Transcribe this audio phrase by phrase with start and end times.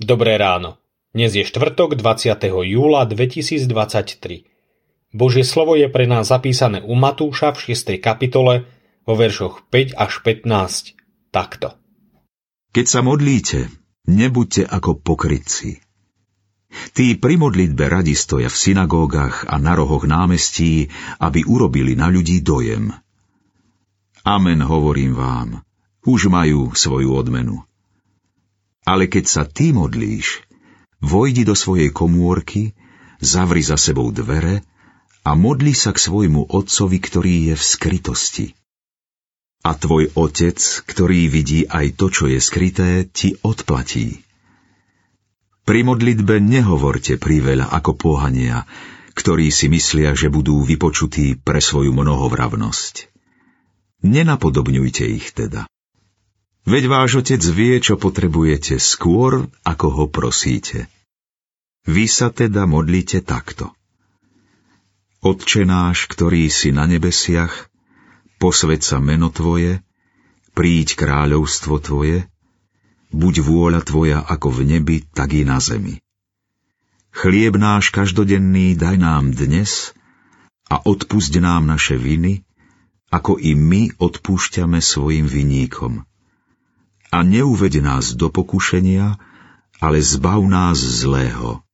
[0.00, 0.80] dobré ráno.
[1.12, 2.40] Dnes je štvrtok 20.
[2.64, 4.48] júla 2023.
[5.12, 8.00] Božie slovo je pre nás zapísané u Matúša v 6.
[8.00, 8.64] kapitole
[9.04, 10.96] vo veršoch 5 až 15
[11.34, 11.76] takto.
[12.70, 13.66] Keď sa modlíte,
[14.06, 15.82] nebuďte ako pokrytci.
[16.94, 20.86] Tí pri modlitbe radi stoja v synagógach a na rohoch námestí,
[21.18, 22.94] aby urobili na ľudí dojem.
[24.22, 25.48] Amen, hovorím vám,
[26.06, 27.66] už majú svoju odmenu.
[28.86, 30.44] Ale keď sa ty modlíš,
[31.04, 32.72] vojdi do svojej komórky,
[33.20, 34.64] zavri za sebou dvere
[35.24, 38.46] a modli sa k svojmu otcovi, ktorý je v skrytosti.
[39.60, 40.56] A tvoj otec,
[40.88, 44.24] ktorý vidí aj to, čo je skryté, ti odplatí.
[45.68, 48.64] Pri modlitbe nehovorte priveľa ako pohania,
[49.12, 53.12] ktorí si myslia, že budú vypočutí pre svoju mnohovravnosť.
[54.00, 55.68] Nenapodobňujte ich teda.
[56.70, 60.86] Veď váš otec vie, čo potrebujete skôr, ako ho prosíte.
[61.82, 63.74] Vy sa teda modlite takto.
[65.18, 67.66] Otče náš, ktorý si na nebesiach,
[68.38, 69.82] posved sa meno Tvoje,
[70.54, 72.30] príď kráľovstvo Tvoje,
[73.10, 75.98] buď vôľa Tvoja ako v nebi, tak i na zemi.
[77.10, 79.90] Chlieb náš každodenný daj nám dnes
[80.70, 82.46] a odpusť nám naše viny,
[83.10, 86.06] ako i my odpúšťame svojim viníkom.
[87.10, 89.18] A neuved nás do pokušenia,
[89.82, 91.64] ale zbav nás zlého.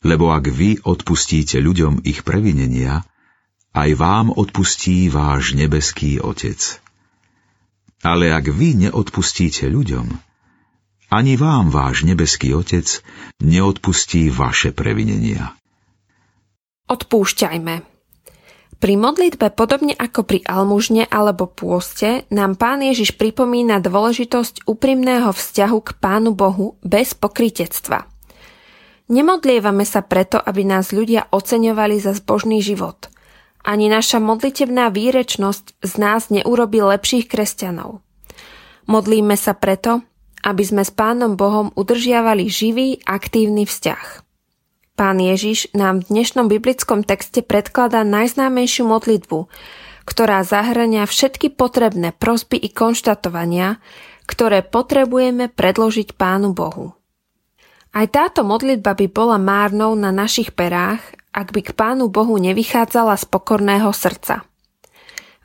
[0.00, 3.04] Lebo ak vy odpustíte ľuďom ich previnenia,
[3.76, 6.80] aj vám odpustí váš nebeský Otec.
[8.00, 10.08] Ale ak vy neodpustíte ľuďom,
[11.12, 13.04] ani vám váš nebeský Otec
[13.44, 15.52] neodpustí vaše previnenia.
[16.88, 17.89] Odpúšťajme.
[18.78, 25.78] Pri modlitbe podobne ako pri almužne alebo pôste nám Pán Ježiš pripomína dôležitosť úprimného vzťahu
[25.82, 28.06] k Pánu Bohu bez pokritectva.
[29.10, 33.10] Nemodlievame sa preto, aby nás ľudia oceňovali za zbožný život.
[33.66, 38.00] Ani naša modlitebná výrečnosť z nás neurobi lepších kresťanov.
[38.86, 40.06] Modlíme sa preto,
[40.40, 44.29] aby sme s Pánom Bohom udržiavali živý, aktívny vzťah.
[45.00, 49.48] Pán Ježiš nám v dnešnom biblickom texte predkladá najznámejšiu modlitbu,
[50.04, 53.80] ktorá zahrania všetky potrebné prosby i konštatovania,
[54.28, 56.92] ktoré potrebujeme predložiť Pánu Bohu.
[57.96, 61.00] Aj táto modlitba by bola márnou na našich perách,
[61.32, 64.49] ak by k Pánu Bohu nevychádzala z pokorného srdca.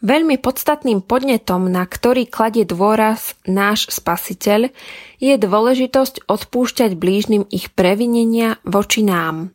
[0.05, 4.69] Veľmi podstatným podnetom, na ktorý kladie dôraz náš spasiteľ,
[5.17, 9.49] je dôležitosť odpúšťať blížnym ich previnenia voči nám.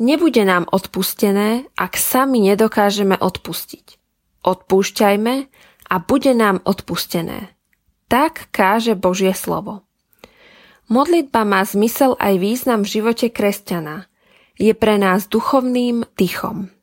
[0.00, 4.00] Nebude nám odpustené, ak sami nedokážeme odpustiť.
[4.48, 5.34] Odpúšťajme
[5.92, 7.52] a bude nám odpustené.
[8.08, 9.84] Tak káže Božie slovo.
[10.88, 14.08] Modlitba má zmysel aj význam v živote kresťana.
[14.56, 16.79] Je pre nás duchovným dychom.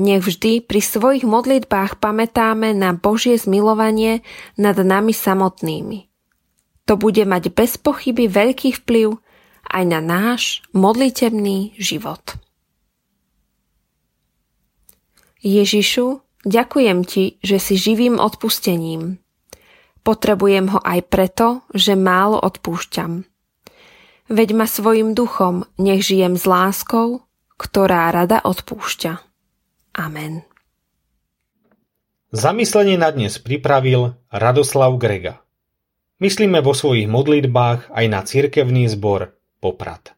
[0.00, 4.24] Nech vždy pri svojich modlitbách pamätáme na Božie zmilovanie
[4.56, 6.08] nad nami samotnými.
[6.88, 9.20] To bude mať bez pochyby veľký vplyv
[9.68, 12.40] aj na náš modlitebný život.
[15.44, 19.20] Ježišu, ďakujem Ti, že si živým odpustením.
[20.00, 23.28] Potrebujem ho aj preto, že málo odpúšťam.
[24.32, 27.20] Veď ma svojim duchom, nech žijem s láskou,
[27.60, 29.29] ktorá rada odpúšťa.
[29.96, 30.46] Amen.
[32.30, 35.42] Zamyslenie na dnes pripravil Radoslav Grega.
[36.22, 40.14] Myslíme vo svojich modlitbách aj na cirkevný zbor Poprad.